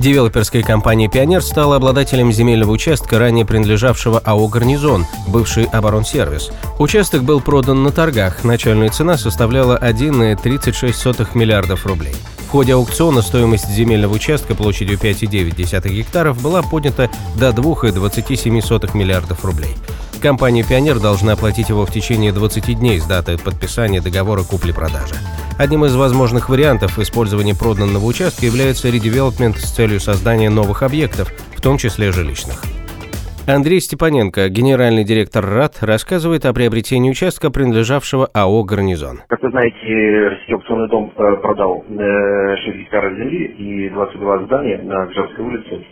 Девелоперская 0.00 0.62
компания 0.62 1.08
«Пионер» 1.08 1.42
стала 1.42 1.76
обладателем 1.76 2.32
земельного 2.32 2.70
участка, 2.70 3.18
ранее 3.18 3.44
принадлежавшего 3.44 4.18
АО 4.18 4.48
«Гарнизон», 4.48 5.04
бывший 5.28 5.64
оборонсервис. 5.64 6.52
Участок 6.78 7.22
был 7.22 7.42
продан 7.42 7.82
на 7.82 7.90
торгах, 7.90 8.42
начальная 8.42 8.88
цена 8.88 9.18
составляла 9.18 9.78
1,36 9.78 11.28
миллиардов 11.34 11.84
рублей. 11.84 12.14
В 12.46 12.48
ходе 12.48 12.72
аукциона 12.72 13.20
стоимость 13.20 13.68
земельного 13.68 14.14
участка 14.14 14.54
площадью 14.54 14.96
5,9 14.96 15.90
гектаров 15.90 16.40
была 16.40 16.62
поднята 16.62 17.10
до 17.36 17.50
2,27 17.50 18.96
миллиардов 18.96 19.44
рублей. 19.44 19.76
Компания 20.22 20.64
«Пионер» 20.64 20.98
должна 20.98 21.34
оплатить 21.34 21.68
его 21.68 21.84
в 21.84 21.92
течение 21.92 22.32
20 22.32 22.78
дней 22.78 22.98
с 22.98 23.04
даты 23.04 23.36
подписания 23.36 24.00
договора 24.00 24.44
купли-продажи. 24.44 25.16
Одним 25.60 25.84
из 25.84 25.94
возможных 25.94 26.48
вариантов 26.48 26.98
использования 26.98 27.52
проданного 27.52 28.06
участка 28.06 28.46
является 28.46 28.88
редевелопмент 28.88 29.56
с 29.56 29.76
целью 29.76 30.00
создания 30.00 30.48
новых 30.48 30.82
объектов, 30.82 31.28
в 31.54 31.60
том 31.60 31.76
числе 31.76 32.12
жилищных. 32.12 32.64
Андрей 33.46 33.80
Степаненко, 33.80 34.48
генеральный 34.48 35.04
директор 35.04 35.44
РАД, 35.44 35.82
рассказывает 35.82 36.46
о 36.46 36.54
приобретении 36.54 37.10
участка, 37.10 37.50
принадлежавшего 37.50 38.24
АО 38.32 38.64
«Гарнизон». 38.64 39.20
Как 39.28 39.42
вы 39.42 39.50
знаете, 39.50 40.28
Российский 40.32 40.54
аукционный 40.54 40.88
дом 40.88 41.12
э, 41.14 41.36
продал 41.42 41.84
6 41.86 41.92
э, 41.92 42.78
гектаров 42.80 43.12
земли 43.18 43.44
и 43.44 43.90
22 43.90 44.44
здания 44.44 44.78
на 44.78 45.04
Гжевской 45.08 45.44
улице 45.44 45.84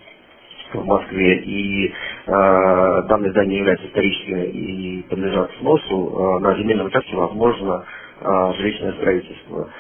в 0.73 0.85
Москве. 0.85 1.43
И 1.45 1.89
э, 1.89 1.93
данное 2.27 3.33
здание 3.33 3.59
является 3.59 3.87
историческим 3.87 4.43
и 4.45 5.03
подлежат 5.11 5.51
сносу. 5.61 6.39
Э, 6.39 6.39
на 6.41 6.57
земельном 6.57 6.87
участке 6.87 7.17
возможно 7.17 7.85
а, 8.23 8.53
жилищное 8.55 8.93
строительство. 8.95 9.71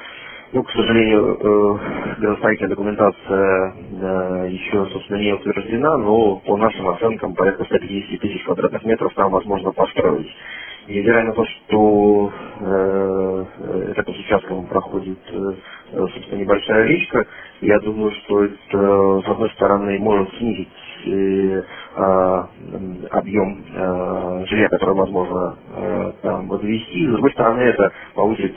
Ну, 0.53 0.63
к 0.65 0.71
сожалению, 0.73 1.39
э, 1.39 2.21
градостроительная 2.21 2.71
документация 2.71 3.75
еще, 4.49 4.87
собственно, 4.87 5.19
не 5.19 5.35
утверждена, 5.35 5.99
но 5.99 6.37
по 6.39 6.57
нашим 6.57 6.89
оценкам 6.89 7.35
порядка 7.35 7.65
150 7.65 8.21
тысяч 8.21 8.45
квадратных 8.45 8.85
метров 8.85 9.15
там 9.15 9.31
возможно 9.31 9.73
построить. 9.73 10.31
Невзирая 10.89 11.25
на 11.25 11.35
то, 11.35 11.45
что 11.45 12.33
э, 12.61 13.45
рядом 13.97 14.15
с 14.15 14.19
участком 14.21 14.67
проходит, 14.69 15.19
э, 15.33 15.53
собственно, 15.93 16.41
небольшая 16.41 16.85
речка, 16.87 17.27
я 17.61 17.81
думаю, 17.81 18.13
что 18.13 18.45
это, 18.45 19.23
с 19.27 19.29
одной 19.31 19.51
стороны, 19.51 19.99
может 20.01 20.31
снизить 20.39 20.69
э, 21.07 21.63
э, 21.97 22.45
объем 23.11 23.65
э, 23.75 24.47
жилья, 24.47 24.69
который 24.71 24.95
возможно 24.97 25.59
там 26.23 26.49
возвести. 26.49 27.07
С 27.09 27.13
другой 27.13 27.33
стороны, 27.33 27.61
это 27.63 27.93
повысит 28.15 28.55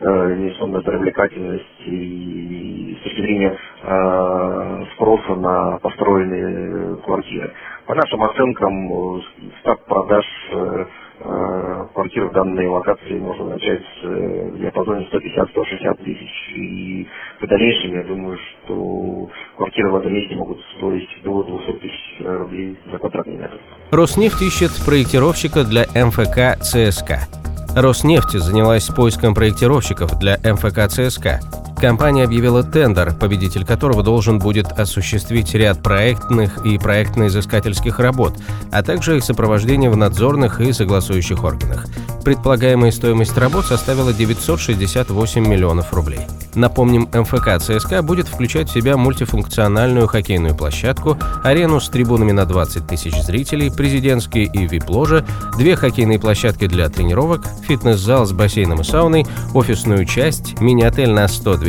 э, 0.00 0.06
инвестиционную 0.34 0.84
привлекательность 0.84 1.82
и, 1.86 2.92
и 2.92 2.98
с 3.00 3.04
точки 3.04 3.20
зрения 3.22 3.56
э, 3.82 4.84
спроса 4.94 5.34
на 5.36 5.78
построенные 5.80 6.96
квартиры. 7.04 7.52
По 7.86 7.94
нашим 7.94 8.22
оценкам, 8.24 9.22
старт 9.62 9.84
продаж 9.86 10.24
э, 10.52 10.86
Э, 11.20 11.86
квартир 11.94 12.26
в 12.26 12.32
данной 12.32 12.66
локации 12.68 13.18
можно 13.18 13.46
начать 13.50 13.84
э, 14.02 14.50
в 14.50 14.58
диапазоне 14.58 15.08
150-160 15.10 16.04
тысяч. 16.04 16.52
И 16.56 17.08
в 17.40 17.46
дальнейшем, 17.46 17.92
я 17.94 18.04
думаю, 18.04 18.38
что 18.38 19.30
квартиры 19.56 19.90
в 19.92 19.96
этом 19.96 20.12
месте 20.12 20.34
могут 20.36 20.60
стоить 20.76 21.08
до 21.22 21.42
200 21.44 21.72
тысяч 21.80 22.16
рублей 22.20 22.78
за 22.90 22.98
квадратный 22.98 23.36
метр. 23.36 23.60
Роснефть 23.90 24.42
ищет 24.42 24.72
проектировщика 24.84 25.64
для 25.64 25.86
МФК 25.94 26.60
ЦСК. 26.62 27.28
Роснефть 27.74 28.32
занялась 28.32 28.86
поиском 28.86 29.34
проектировщиков 29.34 30.18
для 30.18 30.38
МФК 30.42 30.88
ЦСК. 30.88 31.40
Компания 31.84 32.24
объявила 32.24 32.62
тендер, 32.62 33.12
победитель 33.12 33.66
которого 33.66 34.02
должен 34.02 34.38
будет 34.38 34.72
осуществить 34.72 35.52
ряд 35.52 35.82
проектных 35.82 36.64
и 36.64 36.78
проектно-изыскательских 36.78 37.98
работ, 37.98 38.38
а 38.72 38.82
также 38.82 39.18
их 39.18 39.22
сопровождение 39.22 39.90
в 39.90 39.96
надзорных 39.98 40.62
и 40.62 40.72
согласующих 40.72 41.44
органах. 41.44 41.84
Предполагаемая 42.24 42.90
стоимость 42.90 43.36
работ 43.36 43.66
составила 43.66 44.14
968 44.14 45.46
миллионов 45.46 45.92
рублей. 45.92 46.20
Напомним, 46.54 47.08
МФК 47.12 47.58
ЦСКА 47.58 48.02
будет 48.02 48.28
включать 48.28 48.70
в 48.70 48.72
себя 48.72 48.96
мультифункциональную 48.96 50.06
хоккейную 50.06 50.54
площадку, 50.54 51.18
арену 51.42 51.80
с 51.80 51.88
трибунами 51.88 52.32
на 52.32 52.46
20 52.46 52.86
тысяч 52.86 53.14
зрителей, 53.22 53.70
президентские 53.70 54.44
и 54.44 54.66
вип-ложи, 54.66 55.24
две 55.58 55.76
хоккейные 55.76 56.18
площадки 56.18 56.66
для 56.66 56.88
тренировок, 56.88 57.42
фитнес-зал 57.66 58.24
с 58.24 58.32
бассейном 58.32 58.80
и 58.80 58.84
сауной, 58.84 59.26
офисную 59.52 60.06
часть, 60.06 60.60
мини-отель 60.60 61.10
на 61.10 61.24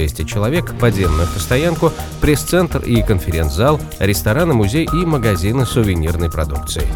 100-200 0.06 0.26
человек, 0.26 0.78
подземную 0.80 1.28
постоянку, 1.28 1.92
пресс-центр 2.22 2.84
и 2.84 3.02
конференц-зал, 3.02 3.80
рестораны, 4.00 4.54
музей 4.54 4.88
и 4.92 5.06
магазины 5.06 5.66
сувенирной 5.66 6.30
продукции. 6.30 6.88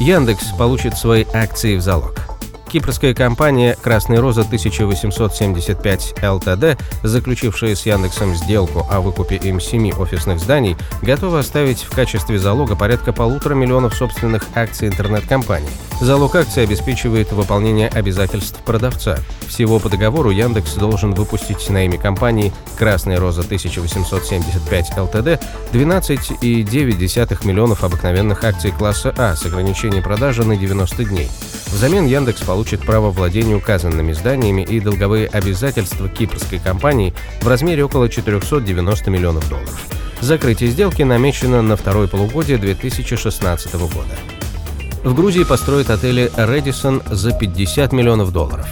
Яндекс 0.00 0.52
получит 0.56 0.96
свои 0.96 1.24
акции 1.34 1.76
в 1.76 1.82
залог. 1.82 2.27
Кипрская 2.68 3.14
компания 3.14 3.78
«Красная 3.82 4.20
роза 4.20 4.42
1875 4.42 6.14
ЛТД», 6.22 6.78
заключившая 7.02 7.74
с 7.74 7.86
Яндексом 7.86 8.34
сделку 8.34 8.86
о 8.90 9.00
выкупе 9.00 9.36
им 9.36 9.58
семи 9.58 9.94
офисных 9.94 10.38
зданий, 10.38 10.76
готова 11.00 11.38
оставить 11.38 11.82
в 11.82 11.94
качестве 11.94 12.38
залога 12.38 12.76
порядка 12.76 13.14
полутора 13.14 13.54
миллионов 13.54 13.94
собственных 13.94 14.44
акций 14.54 14.88
интернет-компании. 14.88 15.70
Залог 16.02 16.36
акций 16.36 16.62
обеспечивает 16.62 17.32
выполнение 17.32 17.88
обязательств 17.88 18.60
продавца. 18.60 19.18
Всего 19.48 19.78
по 19.78 19.88
договору 19.88 20.30
Яндекс 20.30 20.74
должен 20.74 21.14
выпустить 21.14 21.70
на 21.70 21.86
имя 21.86 21.98
компании 21.98 22.52
«Красная 22.76 23.18
роза 23.18 23.40
1875 23.40 24.98
ЛТД» 24.98 25.42
12,9 25.72 27.46
миллионов 27.46 27.82
обыкновенных 27.82 28.44
акций 28.44 28.72
класса 28.72 29.14
А 29.16 29.34
с 29.34 29.46
ограничением 29.46 30.02
продажи 30.02 30.44
на 30.44 30.56
90 30.56 31.04
дней. 31.04 31.30
Взамен 31.72 32.06
Яндекс 32.06 32.42
получит 32.42 32.80
право 32.80 33.10
владения 33.10 33.54
указанными 33.54 34.12
зданиями 34.12 34.62
и 34.62 34.80
долговые 34.80 35.28
обязательства 35.28 36.08
кипрской 36.08 36.58
компании 36.58 37.14
в 37.40 37.48
размере 37.48 37.84
около 37.84 38.08
490 38.08 39.10
миллионов 39.10 39.48
долларов. 39.48 39.86
Закрытие 40.20 40.70
сделки 40.70 41.02
намечено 41.02 41.62
на 41.62 41.76
второе 41.76 42.08
полугодие 42.08 42.58
2016 42.58 43.74
года. 43.74 44.16
В 45.04 45.14
Грузии 45.14 45.44
построят 45.44 45.90
отели 45.90 46.30
«Редисон» 46.36 47.02
за 47.08 47.32
50 47.32 47.92
миллионов 47.92 48.32
долларов. 48.32 48.66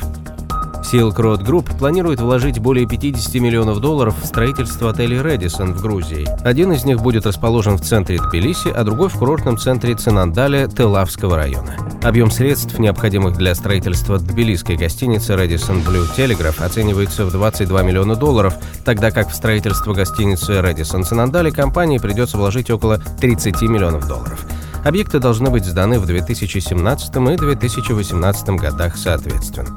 Silk 0.92 1.16
Road 1.16 1.44
Group 1.44 1.76
планирует 1.78 2.20
вложить 2.20 2.60
более 2.60 2.86
50 2.86 3.34
миллионов 3.36 3.80
долларов 3.80 4.14
в 4.22 4.24
строительство 4.24 4.90
отелей 4.90 5.20
«Редисон» 5.20 5.74
в 5.74 5.82
Грузии. 5.82 6.28
Один 6.44 6.72
из 6.72 6.84
них 6.84 7.02
будет 7.02 7.26
расположен 7.26 7.76
в 7.76 7.80
центре 7.80 8.18
Тбилиси, 8.18 8.68
а 8.68 8.84
другой 8.84 9.08
в 9.08 9.14
курортном 9.14 9.58
центре 9.58 9.96
Цинандаля 9.96 10.68
Телавского 10.68 11.36
района. 11.36 11.76
Объем 12.04 12.30
средств, 12.30 12.78
необходимых 12.78 13.36
для 13.36 13.56
строительства 13.56 14.18
тбилисской 14.18 14.76
гостиницы 14.76 15.34
«Редисон 15.34 15.78
Blue 15.78 16.06
Telegraph» 16.16 16.62
оценивается 16.62 17.24
в 17.24 17.32
22 17.32 17.82
миллиона 17.82 18.14
долларов, 18.14 18.54
тогда 18.84 19.10
как 19.10 19.30
в 19.30 19.34
строительство 19.34 19.92
гостиницы 19.92 20.60
«Редисон 20.60 21.02
Цинандаля» 21.02 21.50
компании 21.50 21.98
придется 21.98 22.38
вложить 22.38 22.70
около 22.70 22.98
30 22.98 23.60
миллионов 23.62 24.06
долларов. 24.06 24.46
Объекты 24.84 25.18
должны 25.18 25.50
быть 25.50 25.64
сданы 25.64 25.98
в 25.98 26.06
2017 26.06 27.16
и 27.16 27.36
2018 27.36 28.48
годах 28.50 28.96
соответственно. 28.96 29.76